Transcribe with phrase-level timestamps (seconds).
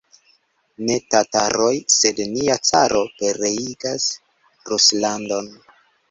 [0.85, 4.07] Ne tataroj, sed nia caro pereigas
[4.71, 5.51] Ruslandon!